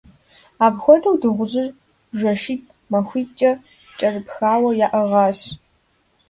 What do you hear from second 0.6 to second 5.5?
Апхуэдэу дыгъужьыр жэщитӏ-махуитӏкӏэ кӏэрыпхауэ яӏыгъащ.